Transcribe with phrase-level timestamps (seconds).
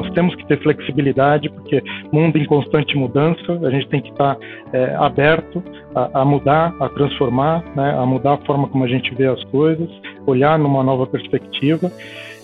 [0.00, 4.36] nós temos que ter flexibilidade, porque mundo em constante mudança, a gente tem que estar
[4.72, 5.62] é, aberto
[5.94, 9.42] a, a, mudar, a transformar, né, a mudar a forma como a gente vê as
[9.44, 9.88] coisas,
[10.26, 11.92] olhar numa nova perspectiva.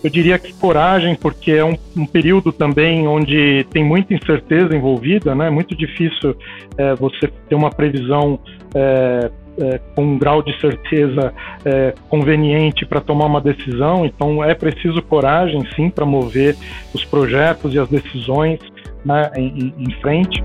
[0.05, 5.35] Eu diria que coragem, porque é um, um período também onde tem muita incerteza envolvida,
[5.35, 5.47] né?
[5.47, 6.37] É muito difícil
[6.77, 8.39] é, você ter uma previsão
[8.75, 11.33] é, é, com um grau de certeza
[11.65, 14.05] é, conveniente para tomar uma decisão.
[14.05, 16.57] Então é preciso coragem, sim, para mover
[16.95, 18.61] os projetos e as decisões
[19.05, 20.43] né, em, em frente.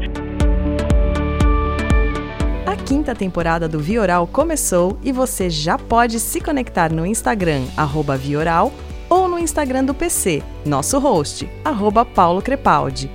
[2.66, 7.64] A quinta temporada do Vioral começou e você já pode se conectar no Instagram,
[8.16, 8.72] Vioral
[9.10, 11.50] ou no Instagram do PC, nosso host,
[12.06, 13.10] Paulo Crepaldi.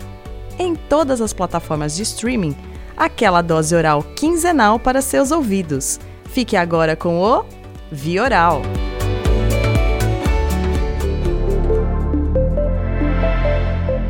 [0.59, 2.55] Em todas as plataformas de streaming,
[2.97, 6.01] aquela dose oral quinzenal para seus ouvidos.
[6.31, 7.45] Fique agora com o
[7.91, 8.63] Vioral.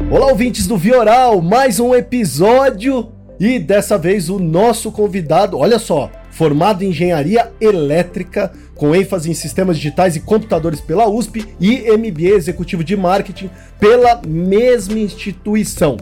[0.08, 6.10] Olá, ouvintes do Vioral, mais um episódio e dessa vez o nosso convidado, olha só,
[6.30, 12.34] formado em engenharia elétrica, com ênfase em sistemas digitais e computadores pela USP e MBA
[12.36, 15.96] executivo de marketing pela mesma instituição.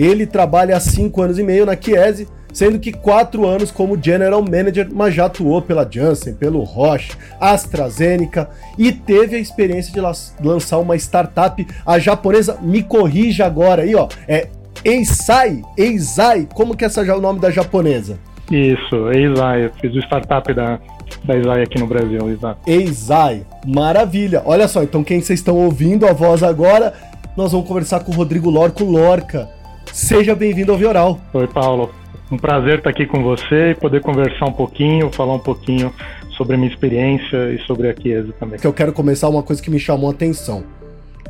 [0.00, 4.40] Ele trabalha há cinco anos e meio na Chiesi, sendo que quatro anos como General
[4.40, 8.48] Manager, mas já atuou pela Janssen, pelo Roche, AstraZeneca
[8.78, 10.00] e teve a experiência de
[10.42, 14.48] lançar uma startup, a japonesa, me corrija agora aí, ó, é
[14.82, 18.18] Eisai, Eisai, como que é o nome da japonesa?
[18.50, 20.80] Isso, Eisai, eu fiz o startup da,
[21.22, 22.58] da Eisai aqui no Brasil, exato.
[22.66, 24.42] Eisai, maravilha.
[24.46, 26.94] Olha só, então quem vocês estão ouvindo a voz agora,
[27.36, 29.59] nós vamos conversar com o Rodrigo Lorco Lorca.
[29.92, 31.20] Seja bem-vindo ao Vioral.
[31.32, 31.90] Oi, Paulo.
[32.30, 35.92] Um prazer estar aqui com você e poder conversar um pouquinho, falar um pouquinho
[36.36, 38.58] sobre a minha experiência e sobre a Chiesa também.
[38.58, 40.64] Que eu quero começar uma coisa que me chamou a atenção.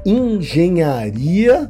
[0.05, 1.69] Engenharia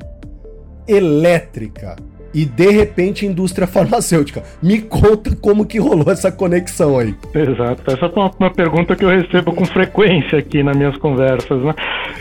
[0.87, 1.97] elétrica
[2.35, 4.43] e de repente indústria farmacêutica.
[4.63, 7.15] Me conta como que rolou essa conexão aí.
[7.35, 11.63] Exato, essa é uma, uma pergunta que eu recebo com frequência aqui nas minhas conversas.
[11.63, 11.75] Né?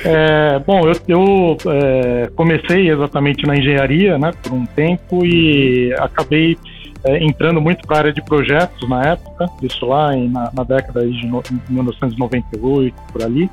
[0.06, 6.58] É, bom, eu, eu é, comecei exatamente na engenharia né, por um tempo e acabei
[7.04, 10.64] é, entrando muito para a área de projetos na época, isso lá em, na, na
[10.64, 13.50] década de no, 1998, por ali.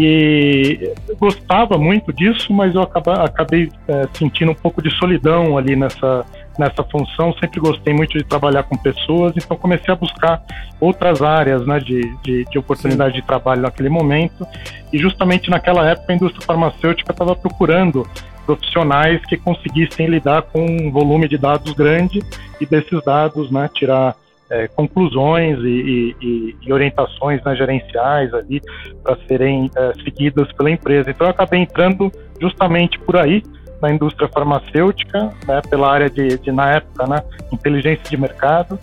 [0.00, 6.24] E gostava muito disso, mas eu acabei é, sentindo um pouco de solidão ali nessa,
[6.56, 7.34] nessa função.
[7.40, 10.40] Sempre gostei muito de trabalhar com pessoas, então comecei a buscar
[10.80, 13.20] outras áreas né, de, de, de oportunidade Sim.
[13.22, 14.46] de trabalho naquele momento.
[14.92, 18.08] E justamente naquela época a indústria farmacêutica estava procurando
[18.46, 22.22] profissionais que conseguissem lidar com um volume de dados grande
[22.60, 24.14] e desses dados né, tirar
[24.50, 28.60] é, conclusões e, e, e, orientações né, gerenciais ali
[29.02, 31.10] para serem é, seguidas pela empresa.
[31.10, 32.10] Então eu acabei entrando
[32.40, 33.42] justamente por aí
[33.80, 37.22] na indústria farmacêutica, né, pela área de, de, na época, né,
[37.52, 38.78] inteligência de mercado,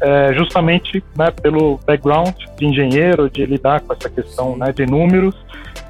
[0.00, 5.34] é, justamente né, pelo background de engenheiro, de lidar com essa questão né, de números,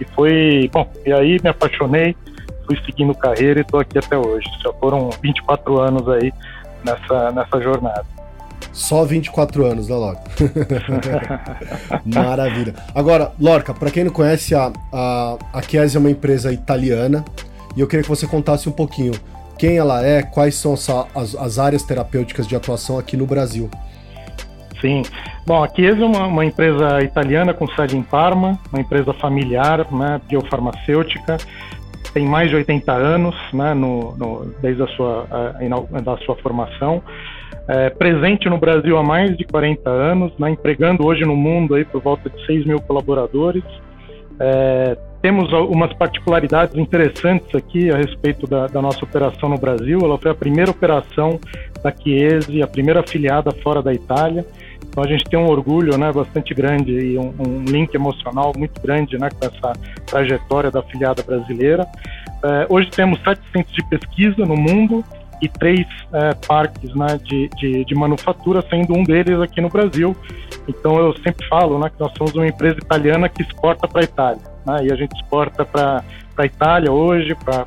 [0.01, 2.17] e foi, bom, e aí me apaixonei,
[2.67, 4.47] fui seguindo carreira e estou aqui até hoje.
[4.63, 6.33] Já foram 24 anos aí
[6.85, 8.18] nessa, nessa jornada.
[8.79, 10.23] Só 24 anos, né, Lorca?
[12.07, 12.77] Maravilha.
[12.95, 17.25] Agora, Lorca, para quem não conhece, a, a, a é uma empresa italiana
[17.77, 19.15] e eu queria que você contasse um pouquinho
[19.59, 23.69] quem ela é, quais são as, as áreas terapêuticas de atuação aqui no Brasil.
[24.81, 25.03] Sim.
[25.45, 29.91] Bom, a Chiesa é uma, uma, empresa italiana com sede em Parma, uma empresa familiar,
[29.91, 31.37] né, biofarmacêutica,
[32.15, 37.03] tem mais de 80 anos, né, no, no, desde a sua, a, da sua formação
[37.69, 41.85] é, presente no Brasil há mais de 40 anos, né, empregando hoje no mundo aí
[41.85, 43.63] por volta de 6 mil colaboradores.
[44.41, 49.99] É, temos algumas particularidades interessantes aqui a respeito da, da, nossa operação no Brasil.
[50.03, 51.39] Ela foi a primeira operação
[51.83, 54.47] da Chiesi, a primeira afiliada fora da Itália.
[54.89, 58.81] Então a gente tem um orgulho né, bastante grande e um, um link emocional muito
[58.81, 59.73] grande né, com essa
[60.07, 61.87] trajetória da afiliada brasileira.
[62.43, 65.05] É, hoje temos sete centros de pesquisa no mundo
[65.41, 70.17] e três é, parques né, de, de, de, manufatura, sendo um deles aqui no Brasil.
[70.67, 74.05] Então eu sempre falo né, que nós somos uma empresa italiana que exporta para a
[74.05, 74.43] Itália.
[74.67, 76.05] Né, e a gente exporta para
[76.37, 77.67] a Itália hoje, para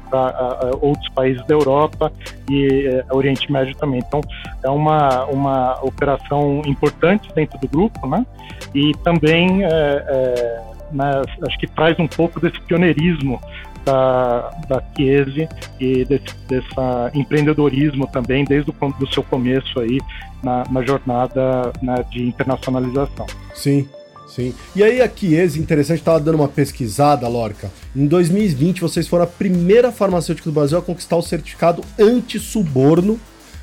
[0.82, 2.12] outros países da Europa
[2.50, 4.00] e uh, Oriente Médio também.
[4.00, 4.22] Então
[4.64, 8.26] é uma, uma operação importante dentro do grupo, né?
[8.74, 13.42] E também é, é, né, acho que traz um pouco desse pioneirismo
[13.86, 15.48] da, da Chiesi
[15.80, 16.66] e desse
[17.14, 20.00] empreendedorismo também desde o seu começo aí
[20.44, 23.26] na, na jornada né, de internacionalização.
[23.54, 23.88] Sim,
[24.34, 24.54] Sim.
[24.74, 27.70] E aí, aqui, esse interessante, estava dando uma pesquisada, Lorca.
[27.94, 33.20] Em 2020, vocês foram a primeira farmacêutica do Brasil a conquistar o certificado anti-suborno.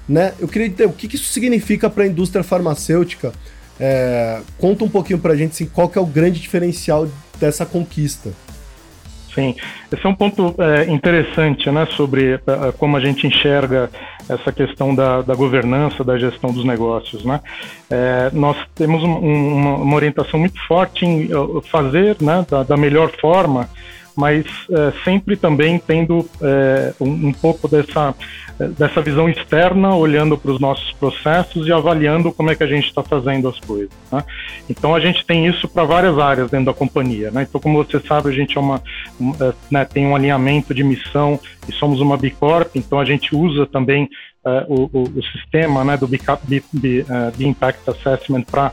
[0.07, 0.35] Né?
[0.39, 3.33] Eu queria entender o que, isso significa para a indústria farmacêutica.
[3.81, 7.09] É, conta um pouquinho para a gente assim, qual que é o grande diferencial
[7.41, 8.31] dessa conquista.
[9.39, 9.55] Sim,
[9.93, 13.89] esse é um ponto é, interessante né, sobre uh, como a gente enxerga
[14.29, 17.25] essa questão da, da governança, da gestão dos negócios.
[17.25, 17.41] Né?
[17.89, 21.29] É, nós temos um, uma, uma, orientação muito forte em
[21.71, 23.69] fazer né, da, da melhor forma
[24.19, 28.13] mas é, sempre também tendo é, um, um, pouco dessa,
[28.77, 32.89] dessa visão externa, olhando para os nossos processos e avaliando como é que a gente
[32.89, 33.93] está fazendo as coisas.
[34.11, 34.25] Né?
[34.69, 37.31] Então a gente tem isso para várias áreas dentro da companhia.
[37.31, 37.47] Né?
[37.49, 38.83] Então, como você sabe, a gente é uma,
[39.41, 41.39] é, né, tem um alinhamento de missão
[41.69, 44.09] e somos uma Bicorp, então a gente usa também
[44.45, 47.07] é, o, o, o, sistema né, do B, B, B,
[47.37, 48.73] B Impact Assessment para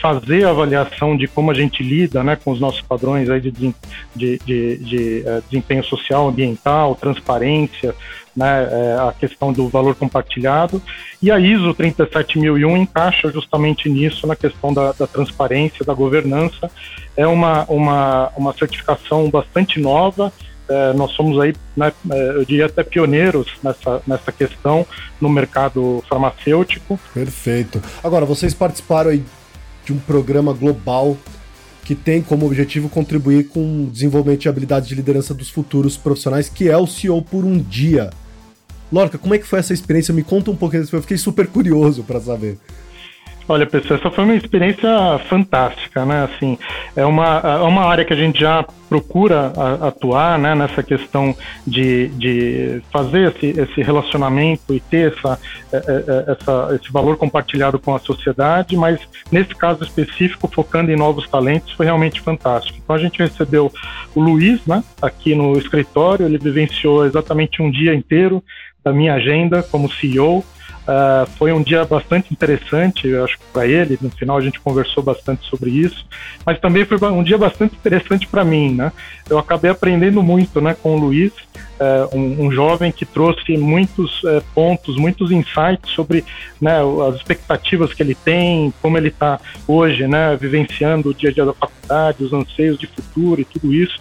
[0.00, 3.50] fazer a avaliação de como a gente lida né, com os nossos padrões aí de,
[3.50, 3.74] de,
[4.14, 4.38] de,
[4.78, 7.94] de uh, desempenho social, ambiental, transparência,
[8.36, 10.82] né, é, a questão do valor compartilhado.
[11.22, 16.70] E a ISO 37001 encaixa justamente nisso, na questão da, da transparência, da governança.
[17.16, 20.30] É uma, uma, uma certificação bastante nova,
[20.68, 21.92] é, nós somos aí, né,
[22.34, 24.84] eu diria até pioneiros nessa, nessa questão
[25.20, 26.98] no mercado farmacêutico.
[27.14, 27.80] Perfeito.
[28.02, 29.22] Agora, vocês participaram aí
[29.86, 31.16] de um programa global
[31.84, 36.48] que tem como objetivo contribuir com o desenvolvimento de habilidades de liderança dos futuros profissionais,
[36.48, 38.10] que é o CEO por um dia.
[38.92, 40.12] Lorca, como é que foi essa experiência?
[40.12, 42.58] Me conta um pouquinho, eu fiquei super curioso para saber.
[43.48, 44.90] Olha, pessoal, essa foi uma experiência
[45.28, 46.24] fantástica, né?
[46.24, 46.58] Assim,
[46.96, 50.52] é uma, é uma área que a gente já procura atuar, né?
[50.52, 51.32] Nessa questão
[51.64, 55.38] de, de fazer esse, esse relacionamento e ter essa,
[55.72, 58.98] é, é, essa, esse valor compartilhado com a sociedade, mas
[59.30, 62.80] nesse caso específico, focando em novos talentos, foi realmente fantástico.
[62.82, 63.72] Então a gente recebeu
[64.12, 64.82] o Luiz, né?
[65.00, 68.42] Aqui no escritório, ele vivenciou exatamente um dia inteiro
[68.82, 70.44] da minha agenda como CEO,
[70.86, 73.98] Uh, foi um dia bastante interessante, eu acho para ele.
[74.00, 76.06] No final a gente conversou bastante sobre isso,
[76.44, 78.92] mas também foi um dia bastante interessante para mim, né?
[79.28, 84.22] Eu acabei aprendendo muito, né, com o Luiz, uh, um, um, jovem que trouxe muitos
[84.22, 86.24] uh, pontos, muitos insights sobre,
[86.60, 86.76] né,
[87.08, 91.44] as expectativas que ele tem, como ele está hoje, né, vivenciando o dia a dia
[91.44, 93.98] da faculdade, os anseios de futuro e tudo isso.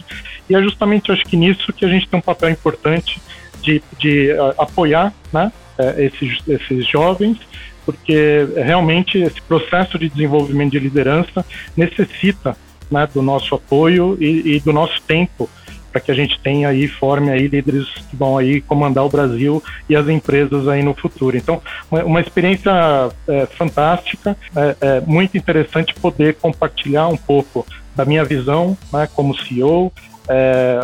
[0.47, 3.19] E é justamente, acho que nisso que a gente tem um papel importante
[3.63, 4.29] de, de
[4.59, 5.51] apoiar, né?
[5.77, 7.37] É, esses, esses jovens,
[7.85, 11.45] porque realmente esse processo de desenvolvimento de liderança
[11.77, 12.57] necessita
[12.89, 15.49] né, do nosso apoio e, e do nosso tempo
[15.95, 19.63] para que a gente tenha aí forme aí líderes que vão aí comandar o Brasil
[19.87, 21.37] e as empresas aí no futuro.
[21.37, 22.69] Então, uma, uma experiência
[23.25, 29.37] é, fantástica, é, é, muito interessante poder compartilhar um pouco da minha visão né, como
[29.37, 29.89] CEO,
[30.27, 30.79] é,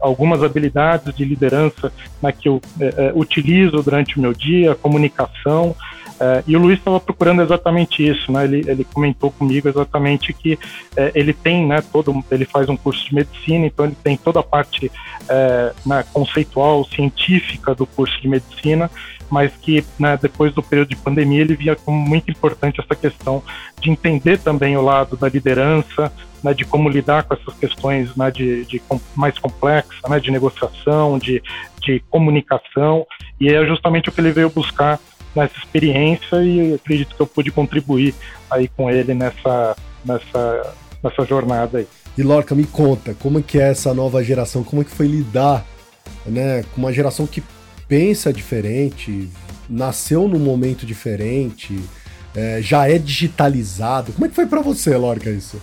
[0.00, 1.92] algumas habilidades de liderança
[2.22, 5.74] né, que eu é, é, utilizo durante o meu dia, comunicação.
[6.20, 8.44] É, e o Luiz estava procurando exatamente isso, né?
[8.44, 10.58] Ele, ele comentou comigo exatamente que
[10.96, 11.82] é, ele tem, né?
[11.92, 14.90] Todo, ele faz um curso de medicina, então ele tem toda a parte
[15.28, 18.90] é, né, conceitual, científica do curso de medicina,
[19.30, 23.42] mas que né, depois do período de pandemia ele via como muito importante essa questão
[23.80, 26.12] de entender também o lado da liderança,
[26.42, 28.82] né, de como lidar com essas questões né, de, de
[29.14, 31.42] mais complexas, né, de negociação, de,
[31.80, 33.06] de comunicação,
[33.40, 35.00] e é justamente o que ele veio buscar
[35.34, 38.14] nessa experiência e acredito que eu pude contribuir
[38.50, 41.86] aí com ele nessa, nessa, nessa jornada aí.
[42.16, 45.06] E Lorca, me conta, como é que é essa nova geração, como é que foi
[45.06, 45.64] lidar
[46.26, 47.42] né, com uma geração que
[47.88, 49.30] pensa diferente,
[49.68, 51.78] nasceu num momento diferente,
[52.34, 54.12] é, já é digitalizado.
[54.12, 55.60] Como é que foi para você, Lorca, isso?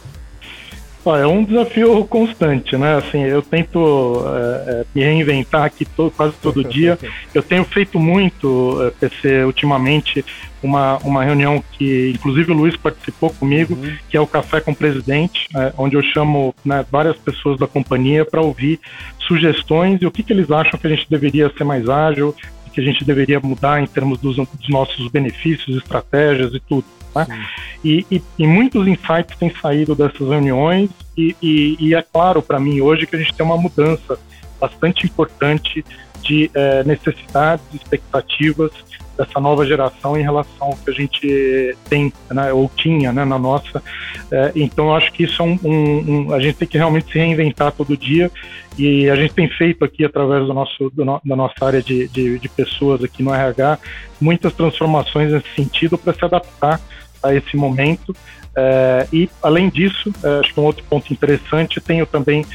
[1.06, 2.98] É um desafio constante, né?
[2.98, 6.98] Assim, eu tento é, é me reinventar aqui todo, quase todo dia.
[7.34, 10.26] Eu tenho feito muito, é, PC, ultimamente,
[10.62, 13.96] uma, uma reunião que, inclusive, o Luiz participou comigo, uhum.
[14.10, 17.68] que é o Café com o Presidente, é, onde eu chamo né, várias pessoas da
[17.68, 18.80] companhia para ouvir
[19.20, 22.36] sugestões e o que, que eles acham que a gente deveria ser mais ágil,
[22.74, 26.86] que a gente deveria mudar em termos dos, dos nossos benefícios, estratégias e tudo.
[27.28, 27.48] Né?
[27.84, 31.36] E, e, e, muitos insights têm saído dessas reuniões, e,
[31.80, 34.18] e, é claro para mim hoje que a gente tem uma mudança
[34.60, 35.84] bastante importante
[36.22, 38.72] de é, necessidades, expectativas
[39.18, 43.38] dessa nova geração em relação ao que a gente tem, né, ou tinha né, na
[43.38, 43.84] nossa.
[44.32, 47.12] É, então, eu acho que isso é um, um, um, A gente tem que realmente
[47.12, 48.32] se reinventar todo dia
[48.78, 52.08] e a gente tem feito aqui, através do nosso, do no, da nossa área de,
[52.08, 53.78] de, de pessoas aqui no RH,
[54.22, 56.80] muitas transformações nesse sentido para se adaptar
[57.24, 58.16] a esse momento.
[58.56, 62.46] É, e, além disso, é, acho que um outro ponto interessante, tenho também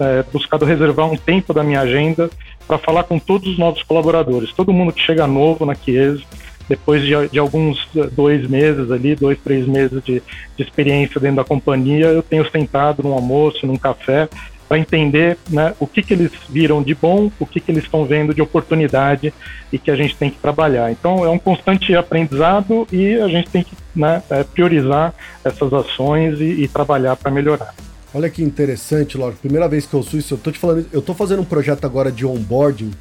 [0.00, 2.30] é, buscado reservar um tempo da minha agenda
[2.66, 6.22] para falar com todos os novos colaboradores, todo mundo que chega novo na Chiesa,
[6.68, 10.22] depois de, de, alguns dois meses ali, dois, três meses de,
[10.56, 14.28] de, experiência dentro da companhia, eu tenho sentado num almoço, num café,
[14.72, 18.06] para entender né, o que, que eles viram de bom, o que, que eles estão
[18.06, 19.30] vendo de oportunidade
[19.70, 20.90] e que a gente tem que trabalhar.
[20.90, 25.12] Então, é um constante aprendizado e a gente tem que né, é, priorizar
[25.44, 27.74] essas ações e, e trabalhar para melhorar.
[28.14, 29.34] Olha que interessante, Laura.
[29.38, 31.84] Primeira vez que eu sou isso, eu tô te falando, eu tô fazendo um projeto
[31.84, 32.92] agora de onboarding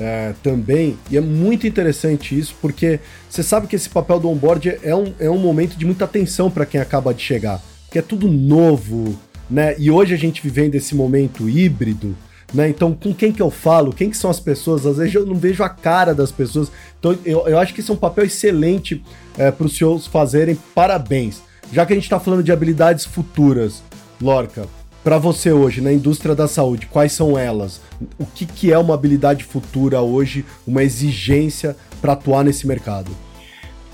[0.00, 2.98] é, também, e é muito interessante isso, porque
[3.30, 6.50] você sabe que esse papel do onboard é um, é um momento de muita atenção
[6.50, 9.16] para quem acaba de chegar, que é tudo novo,
[9.50, 9.74] né?
[9.78, 12.16] E hoje a gente vivendo esse momento híbrido,
[12.52, 12.68] né?
[12.68, 13.92] Então, com quem que eu falo?
[13.92, 14.86] Quem que são as pessoas?
[14.86, 16.70] Às vezes eu não vejo a cara das pessoas.
[16.98, 19.02] Então, eu, eu acho que isso é um papel excelente
[19.36, 20.56] é, para os senhores fazerem.
[20.74, 21.42] Parabéns.
[21.72, 23.82] Já que a gente está falando de habilidades futuras,
[24.20, 24.68] Lorca,
[25.02, 27.80] para você hoje, na indústria da saúde, quais são elas?
[28.18, 33.10] O que, que é uma habilidade futura hoje, uma exigência para atuar nesse mercado?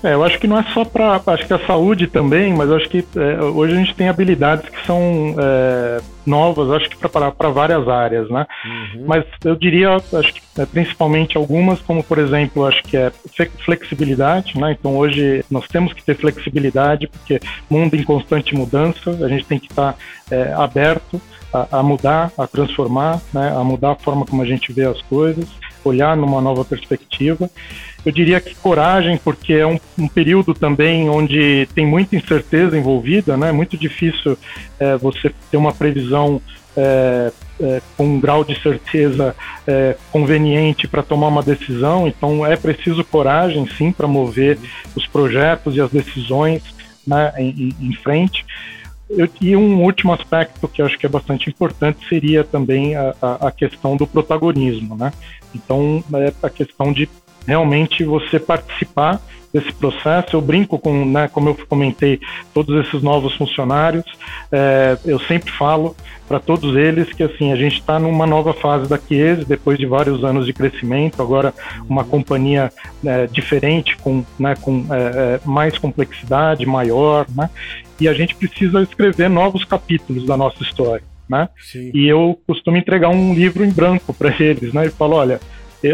[0.03, 1.21] É, eu acho que não é só para.
[1.27, 4.85] Acho que a saúde também, mas acho que é, hoje a gente tem habilidades que
[4.85, 8.47] são é, novas, acho que para várias áreas, né?
[8.65, 9.05] Uhum.
[9.05, 13.11] Mas eu diria, acho que é, principalmente algumas, como por exemplo, acho que é
[13.63, 14.75] flexibilidade, né?
[14.77, 17.39] Então hoje nós temos que ter flexibilidade, porque
[17.69, 21.21] mundo em constante mudança, a gente tem que estar tá, é, aberto
[21.53, 23.53] a, a, mudar, a transformar, né?
[23.55, 25.47] A mudar a forma como a gente vê as coisas,
[25.83, 27.49] olhar numa nova perspectiva.
[28.05, 33.37] Eu diria que coragem, porque é um, um período também onde tem muita incerteza envolvida,
[33.37, 33.49] né?
[33.49, 34.37] É muito difícil
[34.79, 36.41] é, você ter uma previsão
[36.75, 39.35] é, é, com um grau de certeza
[39.67, 42.07] é, conveniente para tomar uma decisão.
[42.07, 44.57] Então é preciso coragem, sim, para mover
[44.95, 46.63] os projetos e as decisões
[47.05, 48.45] né, em, em frente.
[49.17, 53.51] Eu, e um último aspecto que acho que é bastante importante seria também a, a,
[53.51, 55.11] questão do protagonismo, né?
[55.53, 57.09] Então, é a questão de
[57.45, 59.21] realmente você participar
[59.53, 60.35] desse processo.
[60.35, 62.19] Eu brinco com, né, como eu comentei,
[62.53, 64.05] todos esses novos funcionários.
[64.51, 65.95] É, eu sempre falo
[66.27, 69.85] para todos eles que assim a gente está numa nova fase da Chiesa, depois de
[69.85, 71.53] vários anos de crescimento, agora
[71.89, 72.71] uma companhia
[73.05, 74.95] é, diferente, com, né, com é,
[75.35, 77.49] é mais complexidade, maior, né,
[78.01, 81.03] e a gente precisa escrever novos capítulos da nossa história.
[81.29, 81.47] Né?
[81.93, 84.87] E eu costumo entregar um livro em branco para eles, né?
[84.87, 85.39] E falo, olha,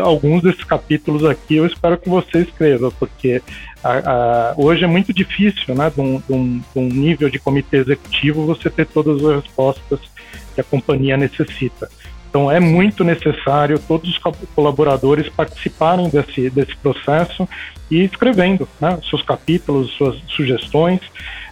[0.01, 3.41] alguns desses capítulos aqui eu espero que você escreva, porque
[3.83, 7.39] a, a, hoje é muito difícil, né, de um, de, um, de um, nível de
[7.39, 9.99] comitê executivo, você ter todas as respostas
[10.55, 11.89] que a companhia necessita.
[12.29, 14.17] Então é muito necessário todos os
[14.55, 17.47] colaboradores participarem desse, desse processo
[17.89, 20.99] e escrevendo né, seus capítulos, suas sugestões.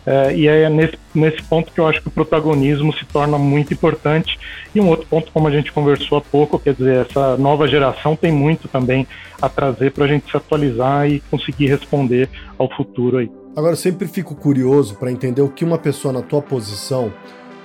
[0.06, 3.74] É, e é nesse, nesse ponto que eu acho que o protagonismo se torna muito
[3.74, 4.38] importante.
[4.74, 8.16] E um outro ponto, como a gente conversou há pouco, quer dizer, essa nova geração
[8.16, 9.08] tem muito também
[9.42, 13.32] a trazer para a gente se atualizar e conseguir responder ao futuro aí.
[13.56, 17.12] Agora, eu sempre fico curioso para entender o que uma pessoa na tua posição,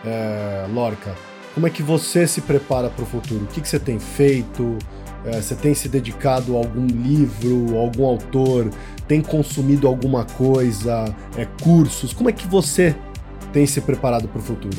[0.05, 1.15] é, Lorca,
[1.55, 3.43] como é que você se prepara para o futuro?
[3.45, 4.79] O que, que você tem feito?
[5.25, 8.71] É, você tem se dedicado a algum livro, algum autor?
[9.07, 11.15] Tem consumido alguma coisa?
[11.37, 12.13] É, cursos?
[12.13, 12.95] Como é que você
[13.53, 14.79] tem se preparado para o futuro?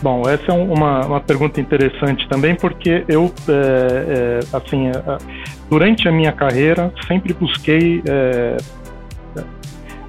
[0.00, 4.92] Bom, essa é uma, uma pergunta interessante também, porque eu, é, é, assim, é,
[5.68, 8.56] durante a minha carreira, sempre busquei é,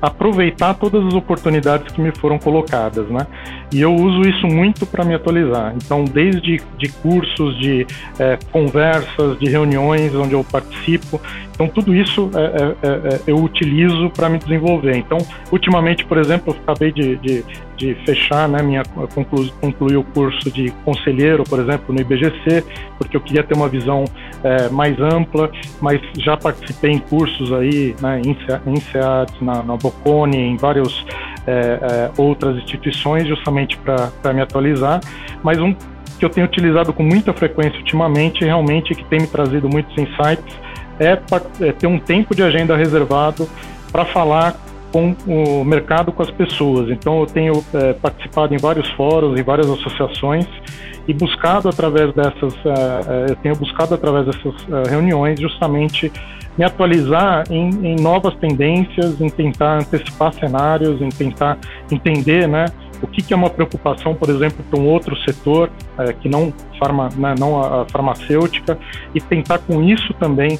[0.02, 3.28] aproveitar todas as oportunidades que me foram colocadas, né?
[3.72, 5.74] E eu uso isso muito para me atualizar.
[5.76, 7.86] Então, desde de cursos, de
[8.18, 11.22] é, conversas, de reuniões onde eu participo,
[11.54, 14.96] então tudo isso é, é, é, é eu utilizo para me desenvolver.
[14.96, 15.18] Então,
[15.52, 17.44] ultimamente, por exemplo, eu acabei de, de,
[17.76, 22.64] de fechar, né, minha conclu, o curso de conselheiro, por exemplo, no IBGC,
[22.98, 24.06] porque eu queria ter uma visão
[24.44, 30.38] é, mais ampla, mas já participei em cursos aí, né, em, SEAD, na, na Bocconi,
[30.38, 31.06] em vários
[31.46, 35.02] é, é, outras instituições, justamente para me atualizar.
[35.44, 35.74] Mas um
[36.18, 40.58] que eu tenho utilizado com muita frequência ultimamente, realmente, que tem me trazido muitos insights,
[41.00, 41.18] é,
[41.62, 43.50] é ter um tempo de agenda reservado
[43.92, 44.56] para falar
[44.92, 46.90] com o mercado, com as pessoas.
[46.90, 50.48] Então, eu tenho é, participado em vários fóruns, em várias associações
[51.10, 56.12] e buscado através dessas, é, é eu tenho buscado através dessas é, reuniões justamente
[56.56, 61.58] me atualizar em, em, novas tendências, em tentar antecipar cenários, em tentar
[61.90, 62.66] entender, né,
[63.02, 65.72] o que, que é uma preocupação, por exemplo, para um outro setor
[66.20, 68.78] que não, farma, né, não a, farmacêutica
[69.16, 70.60] e tentar com isso também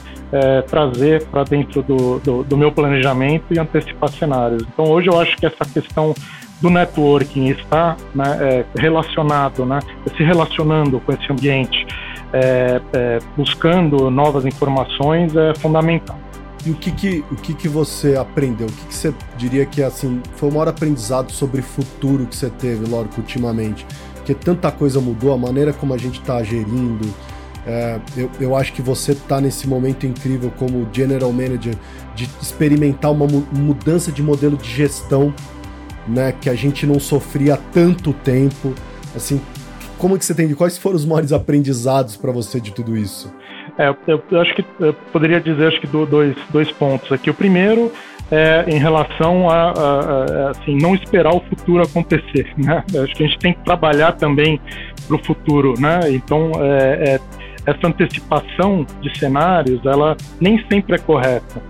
[0.68, 4.64] trazer para dentro do, do, do, meu planejamento e antecipar cenários.
[4.74, 6.16] Então hoje eu acho que essa questão
[6.62, 9.80] do networking, estar né, é, relacionado, né,
[10.16, 11.88] se relacionando com esse ambiente,
[12.34, 16.18] é, é, buscando novas informações é fundamental.
[16.66, 18.68] E o que que, o que, que você aprendeu?
[18.68, 22.50] O que, que você diria que assim foi o maior aprendizado sobre futuro que você
[22.50, 23.86] teve, Lorco, ultimamente?
[24.16, 27.08] Porque tanta coisa mudou, a maneira como a gente está gerindo.
[27.66, 31.76] É, eu, eu acho que você está nesse momento incrível como general manager
[32.14, 35.34] de experimentar uma mudança de modelo de gestão,
[36.10, 38.74] né, que a gente não sofria tanto tempo.
[39.16, 39.42] Assim,
[39.98, 40.54] como que você tem?
[40.54, 43.34] Quais foram os maiores aprendizados para você de tudo isso?
[43.78, 47.30] É, eu, eu, acho que eu poderia dizer acho que dois, dois pontos aqui.
[47.30, 47.92] O primeiro
[48.32, 52.84] é em relação a, a, a, assim não esperar o futuro acontecer, né?
[53.02, 54.60] Acho que a gente tem que trabalhar também
[55.08, 56.02] para o futuro, né?
[56.12, 57.20] Então é, é,
[57.66, 61.62] essa antecipação de cenários, ela nem sempre é correta,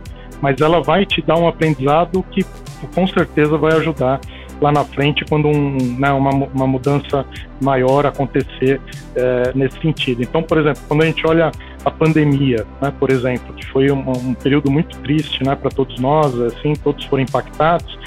[0.42, 2.46] mas ela vai te dar um aprendizado que
[2.94, 4.20] com certeza vai ajudar
[4.62, 7.26] lá na frente quando um, né, uma, uma mudança
[7.62, 8.80] maior acontecer
[9.16, 10.22] é, nesse sentido.
[10.22, 11.52] Então, por exemplo, quando a gente olha
[11.84, 16.00] a pandemia, né, por exemplo, que foi um, um período muito triste né, para todos
[16.00, 17.98] nós, assim, todos foram impactados,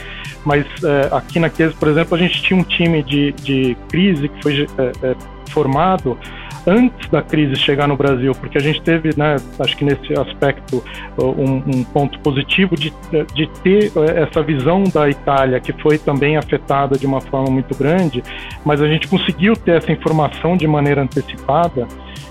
[0.45, 4.29] mas é, aqui na Case, por exemplo, a gente tinha um time de, de crise
[4.29, 5.15] que foi é,
[5.51, 6.19] formado
[6.67, 10.83] antes da crise chegar no Brasil, porque a gente teve, né, acho que nesse aspecto,
[11.19, 12.93] um, um, ponto positivo de,
[13.35, 17.77] de ter eh, essa visão da Itália, que foi também afetada de uma forma muito
[17.77, 18.23] grande,
[18.65, 21.87] mas a gente conseguiu ter essa informação de maneira antecipada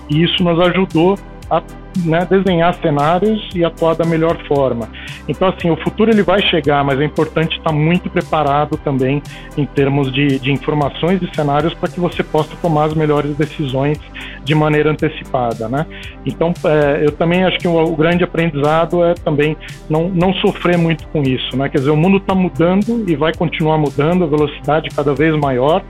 [0.08, 1.18] e isso nos ajudou
[1.50, 1.62] a
[2.04, 4.88] né, desenhar cenários e atuar da melhor forma.
[5.28, 9.22] Então, assim, o futuro ele vai chegar, mas é importante estar muito preparado também
[9.56, 13.98] em termos de, de informações e cenários para que você possa tomar as melhores decisões
[14.44, 15.86] de maneira antecipada, né?
[16.24, 19.56] Então, é, eu também acho que o, o, grande aprendizado é também
[19.88, 21.68] não, não sofrer muito com isso, né?
[21.68, 25.82] Quer dizer, o mundo está mudando e vai continuar mudando, a velocidade cada vez maior.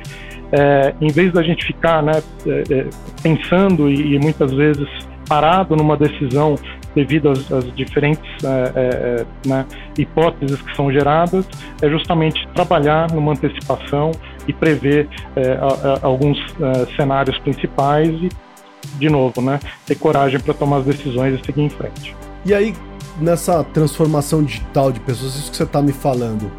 [0.54, 2.86] É, em vez da gente ficar né, é, é
[3.22, 4.86] pensando e, e muitas vezes
[5.28, 6.56] parado numa decisão
[6.94, 9.66] devido às, às diferentes é, é, é, né,
[9.98, 11.46] hipóteses que são geradas,
[11.80, 14.12] é justamente trabalhar numa antecipação
[14.46, 18.28] e prever é, a, a, alguns é, cenários principais e,
[18.98, 22.14] de novo, né, ter coragem para tomar as decisões e seguir em frente.
[22.44, 22.74] E aí,
[23.20, 26.50] nessa transformação digital de pessoas, isso que você está me falando,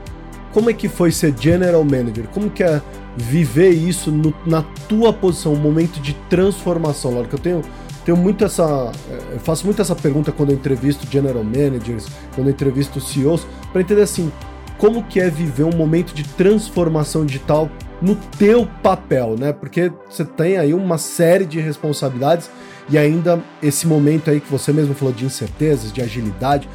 [0.54, 2.28] como é que foi ser general manager?
[2.32, 2.82] Como que é
[3.18, 7.12] viver isso no, na tua posição, um momento de transformação?
[7.12, 7.62] Lógico que eu tenho
[8.06, 8.92] tenho muito essa.
[9.32, 13.82] Eu faço muito essa pergunta quando eu entrevisto general managers, quando eu entrevisto CEOs, para
[13.82, 14.32] entender assim,
[14.78, 17.70] como que é viver um momento de transformação digital
[18.02, 19.54] no teu papel, né?
[19.54, 22.50] Porque você tem aí uma série de responsabilidades
[22.90, 26.68] e ainda esse momento aí que você mesmo falou de incertezas, de agilidade,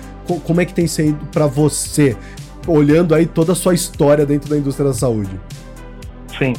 [0.47, 2.17] como é que tem sido para você,
[2.67, 5.39] olhando aí toda a sua história dentro da indústria da saúde?
[6.39, 6.53] Sim,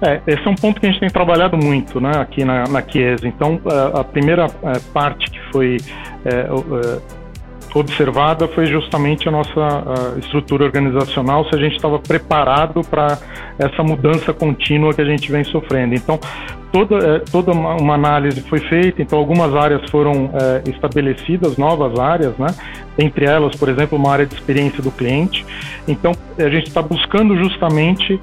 [0.00, 2.82] é, esse é um ponto que a gente tem trabalhado muito né, aqui na, na
[2.82, 3.28] Chiesa.
[3.28, 5.76] Então, a, a primeira é, parte que foi
[6.24, 7.00] é, é,
[7.74, 13.18] observada foi justamente a nossa estrutura organizacional, se a gente estava preparado para
[13.58, 15.94] essa mudança contínua que a gente vem sofrendo.
[15.94, 16.18] Então,
[16.72, 22.36] toda, é, toda uma análise foi feita, então algumas áreas foram é, estabelecidas, novas áreas,
[22.38, 22.48] né?
[22.98, 25.44] entre elas, por exemplo, uma área de experiência do cliente.
[25.86, 28.18] Então, a gente está buscando justamente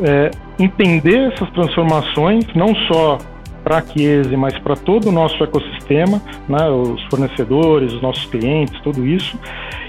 [0.00, 3.18] é, entender essas transformações, não só
[3.62, 8.78] para a Chiese, mas para todo o nosso ecossistema, né, os fornecedores, os nossos clientes,
[8.82, 9.38] tudo isso,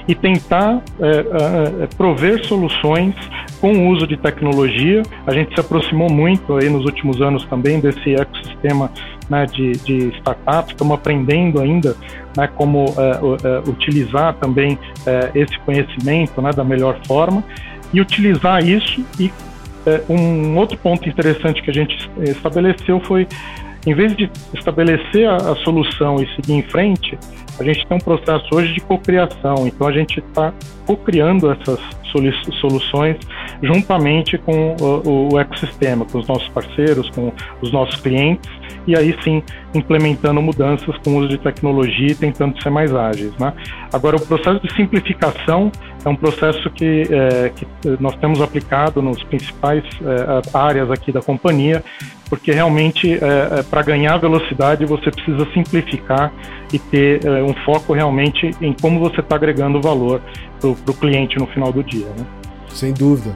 [0.08, 3.16] e tentar é, é, é, prover soluções
[3.62, 5.02] com o uso de tecnologia.
[5.26, 8.92] A gente se aproximou muito aí nos últimos anos também desse ecossistema
[9.30, 11.96] né, de, de startups, estamos aprendendo ainda
[12.36, 14.78] né, como é, é, utilizar também
[15.34, 17.44] esse conhecimento né, da melhor forma
[17.94, 19.53] e utilizar isso e é,
[20.10, 23.28] um outro ponto interessante que a gente estabeleceu foi,
[23.86, 27.17] em vez de estabelecer a, a solução e seguir em frente,
[27.60, 29.67] a gente tem um processo hoje de cocriação.
[29.67, 30.54] Então a gente está
[30.86, 31.80] cocriando essas
[32.60, 33.17] soluções
[33.62, 38.49] juntamente com o, o, ecossistema, com os nossos parceiros, com os nossos clientes,
[38.86, 39.41] e aí sim
[39.73, 43.36] implementando mudanças com o uso de tecnologia e tentando ser mais ágeis.
[43.38, 43.54] Né?
[43.91, 45.71] Agora, o processo de simplificação
[46.06, 47.65] é um processo que, é, que
[47.99, 51.84] nós temos aplicado nos principais é, áreas aqui da companhia,
[52.30, 56.32] porque realmente é, é para ganhar velocidade você precisa simplificar
[56.73, 60.21] e ter é, um foco realmente em como você está agregando valor
[60.71, 62.08] para o cliente no final do dia.
[62.17, 62.26] Né?
[62.73, 63.36] Sem dúvida.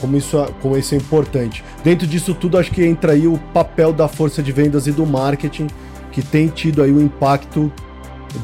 [0.00, 1.62] Como isso, como isso é importante.
[1.84, 5.04] Dentro disso tudo, acho que entra aí o papel da força de vendas e do
[5.04, 5.66] marketing,
[6.10, 7.70] que tem tido aí o um impacto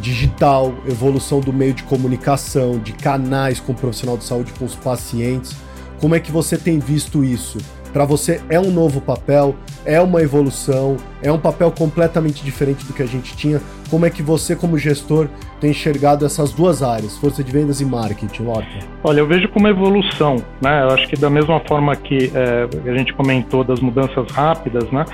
[0.01, 4.75] digital, evolução do meio de comunicação, de canais com o profissional de saúde, com os
[4.75, 5.57] pacientes.
[5.99, 7.59] Como é que você tem visto isso?
[7.93, 12.93] Para você é um novo papel, é uma evolução, é um papel completamente diferente do
[12.93, 13.61] que a gente tinha.
[13.91, 15.27] Como é que você, como gestor,
[15.59, 18.69] tem enxergado essas duas áreas, força de vendas e marketing, Lorca?
[19.03, 20.83] Olha, eu vejo como evolução, né?
[20.83, 25.07] Eu acho que da mesma forma que é, a gente comentou das mudanças rápidas, né?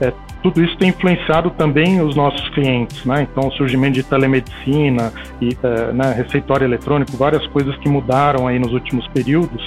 [0.00, 0.10] É,
[0.42, 3.26] tudo isso tem influenciado também os nossos clientes, né?
[3.30, 8.58] Então, o surgimento de telemedicina e uh, né, receituário eletrônico, várias coisas que mudaram aí
[8.58, 9.66] nos últimos períodos.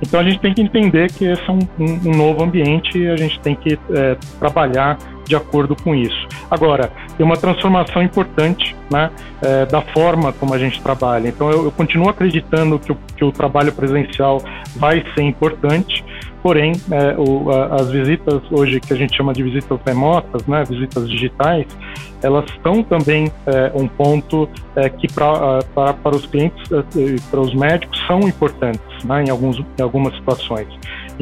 [0.00, 3.16] Então, a gente tem que entender que esse é um, um, novo ambiente e a
[3.16, 6.28] gente tem que uh, trabalhar de acordo com isso.
[6.50, 11.28] Agora, tem uma transformação importante né, é, da forma como a gente trabalha.
[11.28, 14.42] Então, eu, eu continuo acreditando que o, que o, trabalho presencial
[14.76, 16.04] vai ser importante,
[16.42, 20.64] porém, é, o, a, as visitas hoje, que a gente chama de visitas remotas, né,
[20.64, 21.66] visitas digitais,
[22.22, 27.20] elas são também é, um ponto é, que pra, pra, para os clientes é, e
[27.30, 30.68] para os médicos são importantes né, em, alguns, em algumas situações.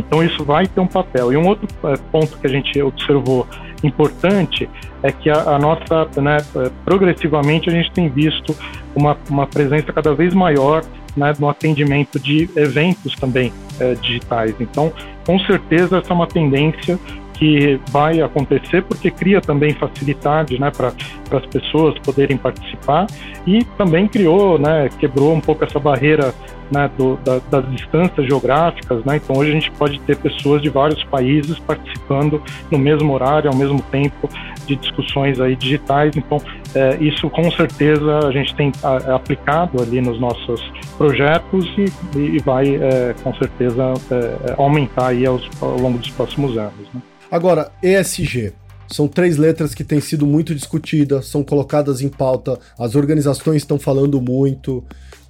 [0.01, 1.33] Então, isso vai ter um papel.
[1.33, 3.47] E um outro é, ponto que a gente observou
[3.83, 4.69] importante
[5.03, 6.39] é que a, a nossa, né,
[6.85, 8.55] progressivamente a gente tem visto
[8.95, 10.83] uma, uma presença cada vez maior
[11.17, 14.55] né, no atendimento de eventos também é, digitais.
[14.61, 14.93] Então,
[15.27, 16.99] com certeza essa é uma tendência
[17.41, 20.93] que vai acontecer porque cria também facilidade né, para
[21.33, 23.07] as pessoas poderem participar
[23.47, 26.35] e também criou, né, quebrou um pouco essa barreira
[26.71, 29.17] né, do, da, das distâncias geográficas, né?
[29.17, 33.57] Então hoje a gente pode ter pessoas de vários países participando no mesmo horário, ao
[33.57, 34.29] mesmo tempo,
[34.67, 36.17] de discussões aí digitais.
[36.17, 36.41] Então
[36.75, 40.61] é, isso com certeza a gente tem a, aplicado ali nos nossos
[40.97, 46.57] projetos e, e vai é, com certeza é, aumentar aí aos, ao longo dos próximos
[46.57, 46.87] anos.
[46.95, 47.01] Né?
[47.31, 48.53] Agora ESG.
[48.89, 53.79] São três letras que têm sido muito discutidas, são colocadas em pauta, as organizações estão
[53.79, 54.85] falando muito.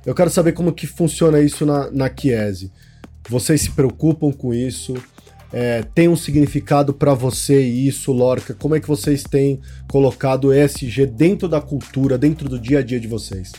[0.06, 2.72] Eu quero saber como que funciona isso na, na Chiesi.
[3.28, 4.94] Vocês se preocupam com isso?
[5.52, 8.54] É, tem um significado para você isso, Lorca?
[8.54, 9.60] Como é que vocês têm
[9.90, 13.52] colocado ESG dentro da cultura, dentro do dia a dia de vocês?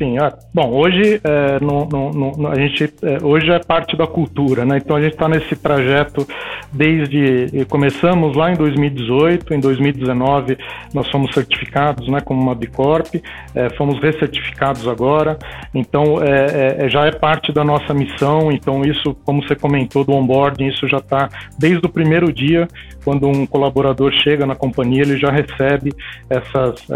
[0.00, 4.06] Sim, ah, bom, hoje é, no, no, no, a gente é, hoje é parte da
[4.06, 4.78] cultura, né?
[4.78, 6.26] Então a gente está nesse trajeto
[6.72, 10.56] desde começamos lá em 2018, em 2019
[10.94, 13.16] nós fomos certificados, né, como uma Bicorp,
[13.54, 15.38] é, fomos recertificados agora,
[15.74, 18.50] então é, é, é, já é parte da nossa missão.
[18.50, 22.66] Então isso, como você comentou do onboarding, isso já está desde o primeiro dia
[23.04, 25.90] quando um colaborador chega na companhia, ele já recebe
[26.28, 26.86] essas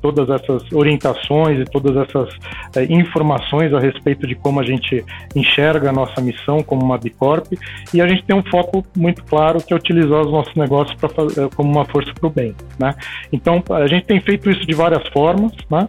[0.00, 2.36] todas essas orientações e todas essas
[2.76, 5.04] é, informações a respeito de como a gente
[5.34, 7.46] enxerga a nossa missão como uma Bicorp
[7.92, 11.08] e a gente tem um foco muito claro que é utilizar os nossos negócios pra,
[11.08, 12.54] é, como uma força para o bem.
[12.78, 12.94] Né?
[13.32, 15.88] Então, a gente tem feito isso de várias formas, né?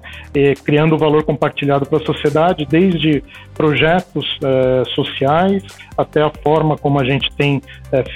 [0.63, 5.63] criando valor compartilhado para a sociedade, desde projetos é, sociais
[5.97, 7.61] até a forma como a gente tem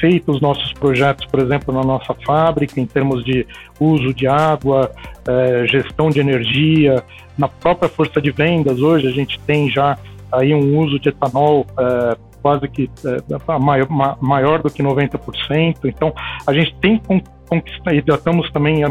[0.02, 3.48] feito os nossos projetos, por exemplo, na nossa fábrica, em termos de
[3.80, 4.92] uso de água,
[5.28, 7.04] é, gestão de energia,
[7.38, 9.98] na própria força de vendas, hoje a gente tem já
[10.32, 15.78] aí um uso de etanol é, quase que é, maior, do que 90%.
[15.86, 16.14] Então,
[16.46, 17.02] a gente tem
[17.48, 18.82] conquistado, e já estamos também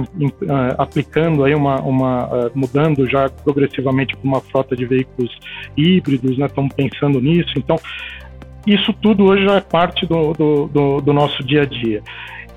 [0.77, 5.31] aplicando aí uma, uma mudando já progressivamente para uma frota de veículos
[5.77, 6.47] híbridos, né?
[6.47, 7.53] Estamos pensando nisso.
[7.57, 7.79] Então,
[8.67, 12.03] isso tudo hoje já é parte do, do, do, do nosso dia a dia.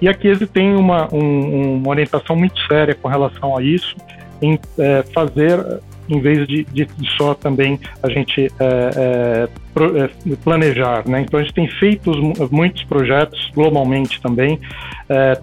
[0.01, 3.95] E aqui ele tem uma, um, uma orientação muito séria com relação a isso
[4.41, 5.63] em é, fazer,
[6.09, 11.07] em vez de, de, só também a gente é, é, planejar.
[11.07, 11.21] Né?
[11.21, 12.11] Então, a gente tem feito
[12.51, 14.59] muitos projetos globalmente também,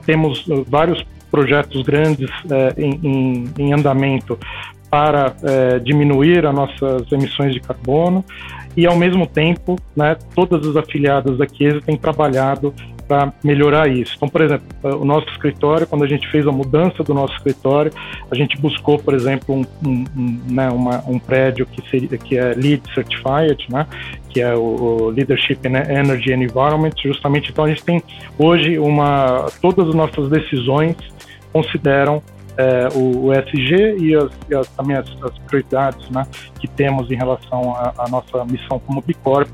[0.05, 2.31] temos vários projetos grandes
[2.77, 4.38] em, em, em, andamento
[4.90, 5.35] para
[5.85, 8.25] diminuir as nossas emissões de carbono
[8.77, 12.75] e, ao mesmo tempo, né, todas as afiliadas da Chiesa têm trabalhado
[13.09, 14.12] para melhorar isso.
[14.16, 17.90] Então, por exemplo, o nosso escritório, quando a gente fez a mudança do nosso escritório,
[18.31, 22.53] a gente buscou, por exemplo, um, um, né, uma, um prédio que, seria, que é
[22.55, 23.87] LEED Certified, né,
[24.29, 27.51] que é o, o Leadership in Energy and Environment, justamente.
[27.51, 28.03] Então, a gente tem
[28.38, 30.94] hoje uma todas as nossas decisões
[31.51, 32.23] consideram
[32.59, 36.27] é, o, o ESG e, as, e as, também as, as, prioridades né,
[36.59, 39.49] que temos em relação à nossa missão como Bicorp,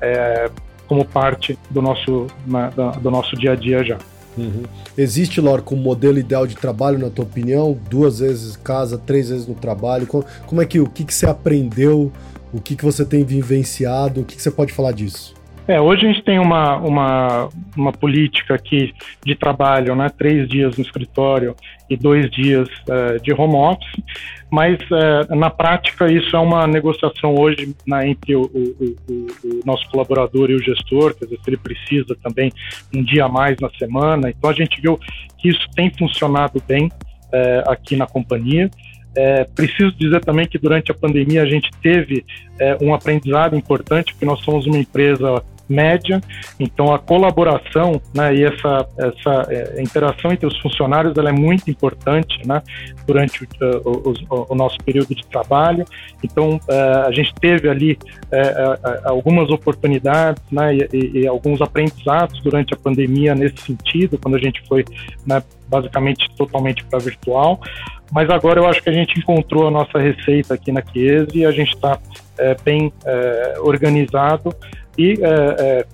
[0.00, 0.50] é,
[0.92, 3.96] como parte do nosso, na, do nosso dia a dia já.
[4.36, 4.64] Uhum.
[4.96, 7.78] Existe, Lorca, um modelo ideal de trabalho, na tua opinião?
[7.88, 10.06] Duas vezes casa, três vezes no trabalho?
[10.06, 12.12] Como, como é que o que, que você aprendeu?
[12.52, 14.20] O que, que você tem vivenciado?
[14.20, 15.32] O que, que você pode falar disso?
[15.68, 18.92] É, hoje a gente tem uma, uma, uma política aqui
[19.24, 20.08] de trabalho, né?
[20.08, 21.54] Três dias no escritório
[21.88, 24.02] e dois dias uh, de home office,
[24.50, 29.60] mas uh, na prática isso é uma negociação hoje né, entre o, o, o, o,
[29.64, 32.50] nosso colaborador e o gestor, quer dizer, se ele precisa também
[32.94, 34.30] um dia a mais na semana.
[34.30, 34.98] Então a gente viu
[35.38, 38.68] que isso tem funcionado bem uh, aqui na companhia.
[39.14, 42.24] É, preciso dizer também que durante a pandemia a gente teve
[42.58, 46.20] é, um aprendizado importante, porque nós somos uma empresa média.
[46.60, 51.70] Então, a colaboração né, e essa, essa é, interação entre os funcionários ela é muito
[51.70, 52.62] importante né,
[53.06, 55.84] durante o, o, o, nosso período de trabalho.
[56.22, 57.98] Então, é, a gente teve ali
[58.30, 58.54] é,
[59.04, 64.62] algumas oportunidades né, e, e, alguns aprendizados durante a pandemia nesse sentido, quando a gente
[64.68, 64.84] foi
[65.26, 67.60] né, basicamente totalmente para virtual.
[68.12, 71.46] Mas agora eu acho que a gente encontrou a nossa receita aqui na Chiesa e
[71.46, 71.98] a gente está
[72.38, 74.54] é, bem é, organizado
[74.98, 75.86] e é, é,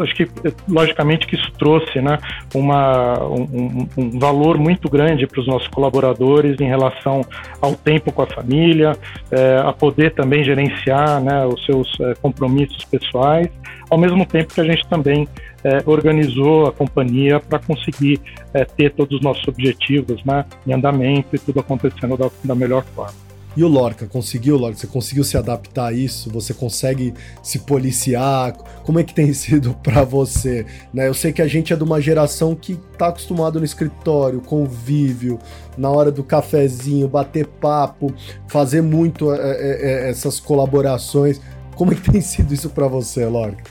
[0.00, 0.28] acho que
[0.68, 2.18] logicamente que isso trouxe né,
[2.54, 7.22] uma, um, um valor muito grande para os nossos colaboradores em relação
[7.60, 8.96] ao tempo com a família,
[9.30, 13.48] é, a poder também gerenciar né, os seus é, compromissos pessoais,
[13.90, 15.28] ao mesmo tempo que a gente também
[15.64, 18.20] é, organizou a companhia para conseguir
[18.54, 22.84] é, ter todos os nossos objetivos né, em andamento e tudo acontecendo da, da melhor
[22.94, 23.31] forma.
[23.56, 24.78] E o Lorca, conseguiu, Lorca?
[24.78, 26.30] Você conseguiu se adaptar a isso?
[26.30, 27.12] Você consegue
[27.42, 28.54] se policiar?
[28.84, 30.64] Como é que tem sido para você?
[30.92, 31.08] Né?
[31.08, 35.38] Eu sei que a gente é de uma geração que tá acostumado no escritório, convívio,
[35.76, 38.12] na hora do cafezinho, bater papo,
[38.48, 41.40] fazer muito é, é, é essas colaborações.
[41.76, 43.64] Como é que tem sido isso para você, Lorca?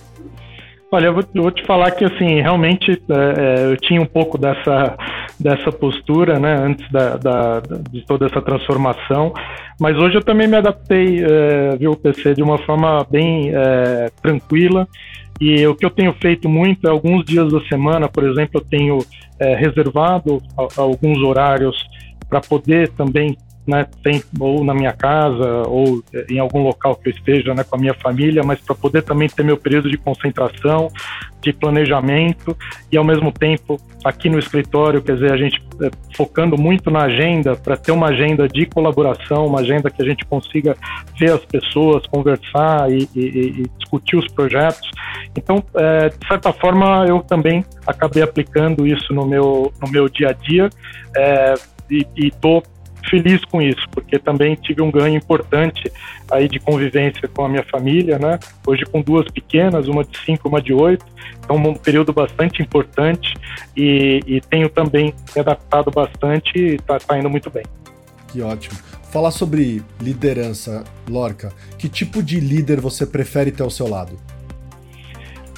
[0.93, 4.97] Olha, eu vou, te falar que assim, realmente é, é, eu tinha um pouco dessa,
[5.41, 9.33] dessa postura, né, antes da, da, de toda essa transformação,
[9.79, 14.87] mas hoje eu também me adaptei, é, viu, PC, de uma forma bem é, tranquila.
[15.39, 18.61] E o que eu tenho feito muito é alguns dias da semana, por exemplo, eu
[18.61, 18.99] tenho
[19.39, 21.83] é, reservado a, a alguns horários
[22.29, 27.13] para poder também né, tem, ou na minha casa, ou em algum local que eu
[27.13, 30.89] esteja né, com a minha família, mas para poder também ter meu período de concentração,
[31.41, 32.55] de planejamento
[32.91, 37.03] e ao mesmo tempo aqui no escritório, quer dizer, a gente é, focando muito na
[37.03, 40.75] agenda para ter uma agenda de colaboração, uma agenda que a gente consiga
[41.19, 44.89] ver as pessoas, conversar e, e, e discutir os projetos.
[45.35, 50.29] Então, é, de certa forma, eu também acabei aplicando isso no meu, no meu dia
[50.29, 50.69] a dia
[51.15, 51.53] é,
[51.89, 52.63] e estou
[53.09, 55.91] feliz com isso, porque também tive um ganho importante
[56.29, 58.39] aí de convivência com a minha família, né?
[58.65, 61.05] Hoje com duas pequenas, uma de cinco, uma de oito,
[61.39, 63.35] então um período bastante importante
[63.75, 67.63] e, e tenho também me adaptado bastante e está tá indo muito bem.
[68.27, 68.77] Que ótimo.
[69.11, 71.51] Falar sobre liderança, Lorca.
[71.77, 74.17] Que tipo de líder você prefere ter ao seu lado?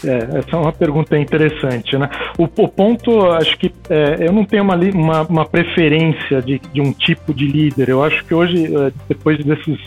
[0.05, 2.09] É, essa é uma pergunta interessante, né?
[2.37, 6.81] O, o ponto, acho que é, eu não tenho uma, uma, uma preferência de, de,
[6.81, 7.89] um tipo de líder.
[7.89, 9.79] Eu acho que hoje, é, depois desses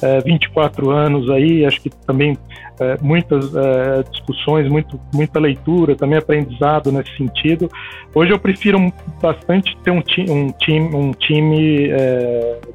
[0.00, 2.38] é, 24 anos aí, acho que também
[2.78, 7.68] é, muitas é, discussões, muito, muita leitura, também aprendizado nesse sentido.
[8.14, 11.90] Hoje eu prefiro bastante ter um, ti, um time, um time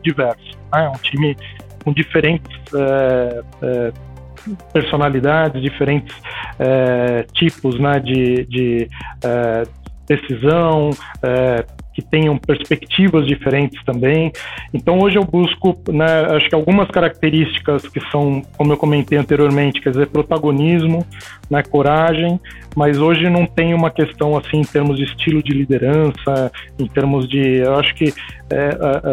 [0.03, 0.89] diverso, né?
[0.89, 1.38] um time
[1.83, 2.59] com diferentes
[4.73, 6.15] personalidades, diferentes
[6.58, 8.89] é, tipos né, de, de
[9.23, 9.63] é,
[10.08, 11.65] decisão, é,
[11.99, 14.31] que tenham perspectivas diferentes também.
[14.73, 19.81] Então hoje eu busco, né, acho que algumas características que são, como eu comentei anteriormente,
[19.81, 21.05] quer dizer, protagonismo,
[21.49, 22.39] né, coragem,
[22.75, 27.27] mas hoje não tem uma questão assim em termos de estilo de liderança, em termos
[27.27, 28.13] de, eu acho que
[28.51, 28.69] é,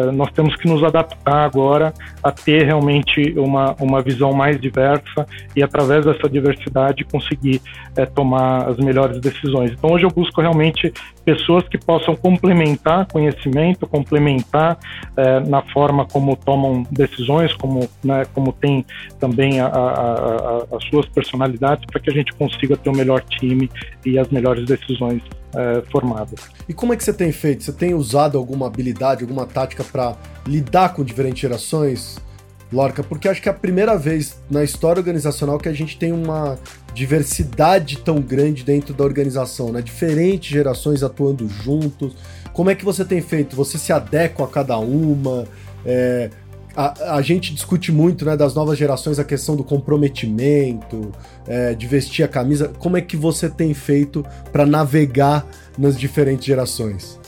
[0.07, 5.27] é, nós temos que nos adaptar agora a ter realmente uma, uma visão mais diversa
[5.55, 7.61] e através dessa diversidade conseguir
[7.95, 9.71] é, tomar as melhores decisões.
[9.71, 10.91] Então hoje eu busco realmente
[11.27, 14.79] pessoas que possam complementar conhecimento, complementar
[15.17, 18.85] é, na forma como tomam decisões, como, né, como tem
[19.19, 23.69] também as suas personalidades, para que a gente consiga ter o melhor time
[24.05, 25.21] e as melhores decisões
[25.53, 26.49] é, formadas.
[26.69, 27.65] E como é que você tem feito?
[27.65, 30.15] Você tem usado alguma habilidade, alguma tática para
[30.47, 32.25] lidar com diferentes gerações?
[32.71, 36.11] Lorca, porque acho que é a primeira vez na história organizacional que a gente tem
[36.11, 36.57] uma
[36.93, 39.81] diversidade tão grande dentro da organização, né?
[39.81, 42.15] Diferentes gerações atuando juntos.
[42.51, 43.55] Como é que você tem feito?
[43.55, 45.45] Você se adequa a cada uma?
[45.85, 46.29] É,
[46.75, 51.11] a, a, gente discute muito né, das novas gerações a questão do comprometimento,
[51.47, 52.71] é, de vestir a camisa.
[52.77, 55.45] Como é que você tem feito para navegar
[55.77, 57.19] nas diferentes gerações?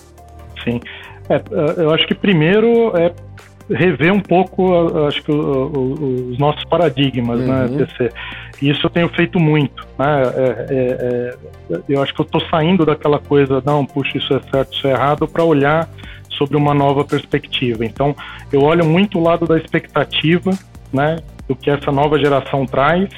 [0.64, 0.80] Sim.
[1.30, 1.44] É,
[1.82, 3.14] eu acho que primeiro é
[3.70, 7.78] rever um pouco, acho que os nossos paradigmas, né, uhum.
[7.78, 8.12] né, TC.
[8.62, 10.24] Isso eu tenho feito muito, né?
[10.36, 11.36] É, é,
[11.72, 14.88] é, eu acho que eu estou saindo daquela coisa, não, puxa, isso é certo, isso
[14.88, 15.88] é errado, para olhar
[16.30, 17.86] sobre uma nova perspectiva.
[17.86, 18.16] Então,
[18.52, 20.52] eu olho muito o lado da expectativa,
[20.92, 23.10] né, do que essa nova geração traz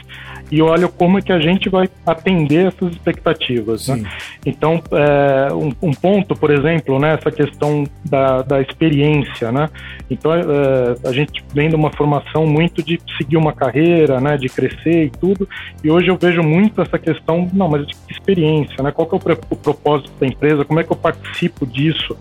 [0.51, 3.87] e olha como é que a gente vai atender essas expectativas.
[3.87, 4.03] Né?
[4.45, 9.49] Então, é, um, um, ponto, por exemplo, né, essa questão da, da experiência.
[9.51, 9.69] Né?
[10.09, 14.49] Então, é, a gente vem de uma formação muito de seguir uma carreira, né, de
[14.49, 15.47] crescer e tudo,
[15.81, 18.91] e hoje eu vejo muito essa questão, não, mas de experiência, né?
[18.91, 22.17] qual que é o, o propósito da empresa, como é que eu participo disso,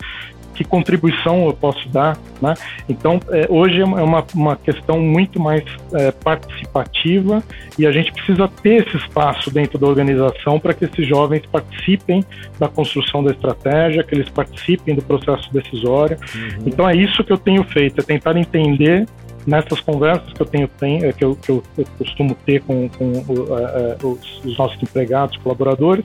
[0.61, 2.53] que contribuição eu posso dar, né?
[2.87, 7.43] Então, é, hoje é uma, uma questão muito mais é, participativa
[7.79, 12.23] e a gente precisa ter esse espaço dentro da organização para que esses jovens participem
[12.59, 16.19] da construção da estratégia, que eles participem do processo decisório.
[16.35, 16.65] Uhum.
[16.67, 19.07] Então, é isso que eu tenho feito, é tentar entender
[19.47, 23.13] nessas conversas que eu tenho, tenho que, eu, que eu, eu costumo ter com, com
[23.13, 26.05] uh, uh, os, os, nossos empregados, colaboradores,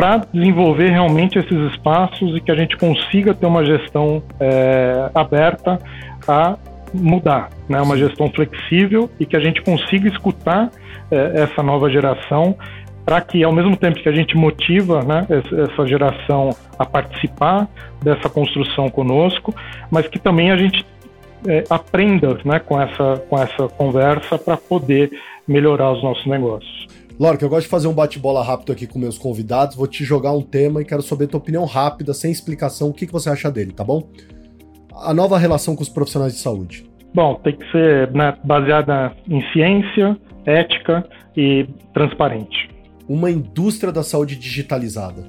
[0.00, 5.78] para desenvolver realmente esses espaços e que a gente consiga ter uma gestão é, aberta
[6.26, 6.56] a
[6.94, 7.82] mudar, né?
[7.82, 10.70] uma gestão flexível e que a gente consiga escutar
[11.10, 12.56] é, essa nova geração
[13.04, 17.68] para que, ao mesmo tempo que a gente motiva né, essa geração a participar
[18.02, 19.54] dessa construção conosco,
[19.90, 20.82] mas que também a gente
[21.46, 25.10] é, aprenda né, com, essa, com essa conversa para poder
[25.46, 26.89] melhorar os nossos negócios.
[27.20, 29.76] Lorca, eu gosto de fazer um bate-bola rápido aqui com meus convidados.
[29.76, 33.06] Vou te jogar um tema e quero saber tua opinião rápida, sem explicação, o que,
[33.06, 34.08] que você acha dele, tá bom?
[35.02, 36.90] A nova relação com os profissionais de saúde.
[37.14, 41.06] Bom, tem que ser né, baseada em ciência, ética
[41.36, 42.70] e transparente.
[43.06, 45.22] Uma indústria da saúde digitalizada.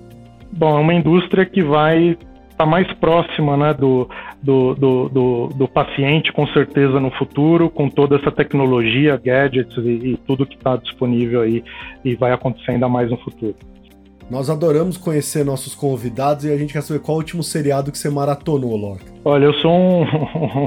[0.50, 4.10] Bom, é uma indústria que vai estar tá mais próxima né, do,
[4.42, 10.14] do, do, do, do, paciente, com certeza, no futuro, com toda essa tecnologia, gadgets e,
[10.14, 11.64] e tudo que está disponível aí
[12.04, 13.56] e vai acontecer ainda mais no futuro.
[14.32, 17.98] Nós adoramos conhecer nossos convidados e a gente quer saber qual o último seriado que
[17.98, 19.04] você maratonou, Lorca.
[19.26, 20.06] Olha, eu sou um.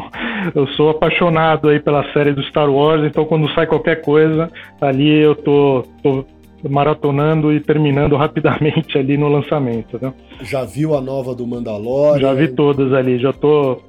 [0.54, 4.50] eu sou apaixonado aí pela série do Star Wars, então quando sai qualquer coisa,
[4.82, 6.26] ali eu tô, tô
[6.68, 9.98] maratonando e terminando rapidamente ali no lançamento.
[10.00, 10.12] Né?
[10.42, 12.20] Já viu a nova do Mandalorian?
[12.20, 13.80] Já vi todas ali, já tô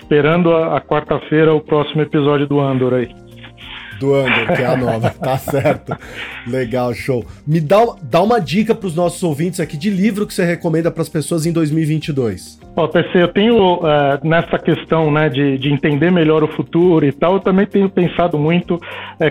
[0.00, 3.21] esperando a, a quarta-feira o próximo episódio do Andor aí
[4.02, 5.10] do Andor, que é a nova.
[5.18, 5.96] tá certo.
[6.46, 7.24] Legal, show.
[7.46, 10.90] Me dá, dá uma dica para os nossos ouvintes aqui de livro que você recomenda
[10.90, 12.60] para as pessoas em 2022.
[12.74, 17.12] Ó, PC, eu tenho uh, nessa questão né, de, de entender melhor o futuro e
[17.12, 18.80] tal, eu também tenho pensado muito uh,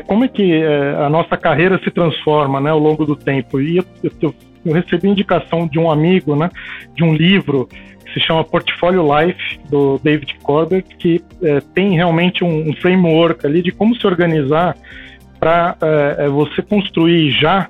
[0.08, 3.60] como é que uh, a nossa carreira se transforma né, ao longo do tempo.
[3.60, 6.50] E eu, eu, eu recebi indicação de um amigo, né,
[6.96, 7.68] de um livro
[8.14, 13.62] se chama Portfolio Life, do David Corbett, que é, tem realmente um, um, framework ali
[13.62, 14.76] de como se organizar
[15.40, 17.70] para é, é, você construir já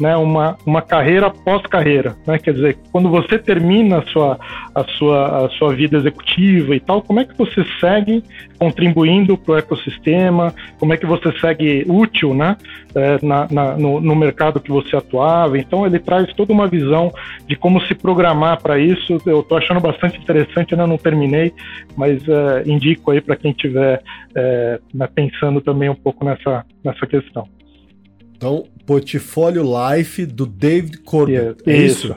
[0.00, 2.38] né, uma, uma carreira pós-carreira, né?
[2.38, 4.38] Quer dizer, quando você termina a sua,
[4.74, 8.24] a, sua, a sua vida executiva e tal, como é que você segue
[8.58, 10.54] contribuindo para o ecossistema?
[10.78, 12.56] Como é que você segue útil, né?
[12.94, 15.58] É, na, na no, no, mercado que você atuava.
[15.58, 17.12] Então, ele traz toda uma visão
[17.46, 19.18] de como se programar para isso.
[19.26, 21.52] Eu estou achando bastante interessante, ainda não terminei,
[21.96, 24.02] mas é, indico aí para quem estiver
[24.34, 27.46] é, né, pensando também um pouco nessa, nessa questão.
[28.40, 31.62] Então, Portfólio Life do David Corbett.
[31.64, 32.08] É, isso.
[32.08, 32.16] isso.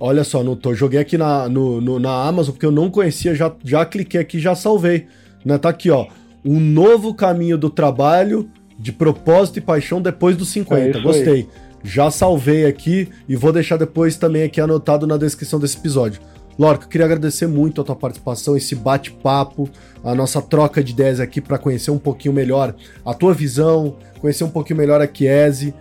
[0.00, 3.34] Olha só, no, tô, joguei aqui na, no, no, na Amazon porque eu não conhecia,
[3.34, 5.06] já, já cliquei aqui já salvei.
[5.44, 5.58] Né?
[5.58, 6.06] Tá aqui, ó.
[6.42, 10.96] Um novo caminho do trabalho de propósito e paixão depois dos 50.
[10.96, 11.34] É Gostei.
[11.34, 11.48] Aí.
[11.84, 16.22] Já salvei aqui e vou deixar depois também aqui anotado na descrição desse episódio.
[16.58, 19.68] Lorca, queria agradecer muito a tua participação, esse bate-papo,
[20.02, 24.44] a nossa troca de ideias aqui para conhecer um pouquinho melhor a tua visão, conhecer
[24.44, 25.74] um pouquinho melhor a Chiesi.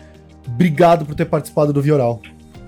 [0.47, 2.21] Obrigado por ter participado do Vioral.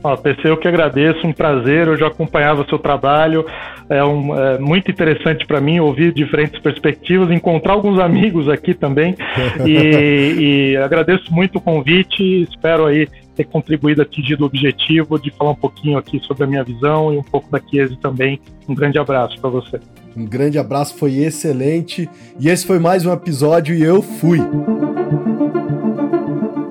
[0.04, 3.46] Ó, PC, eu que agradeço, um prazer, eu já acompanhava o seu trabalho,
[3.90, 9.16] é, um, é muito interessante para mim ouvir diferentes perspectivas, encontrar alguns amigos aqui também,
[9.66, 15.52] e, e agradeço muito o convite, espero aí ter contribuído, atingido o objetivo de falar
[15.52, 18.42] um pouquinho aqui sobre a minha visão e um pouco da Chiesi também.
[18.68, 19.80] Um grande abraço para você.
[20.16, 24.40] Um grande abraço, foi excelente, e esse foi mais um episódio e eu fui!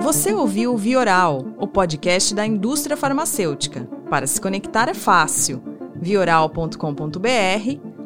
[0.01, 3.89] Você ouviu o Vioral, o podcast da indústria farmacêutica.
[4.11, 5.63] Para se conectar é fácil.
[6.01, 6.77] vioral.com.br,